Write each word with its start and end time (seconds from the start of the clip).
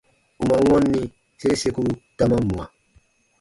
U 0.41 0.43
man 0.49 0.63
wɔnni, 0.71 1.01
sere 1.39 1.55
sekuru 1.61 1.91
ta 2.17 2.23
man 2.29 2.43
mwa. 2.49 2.65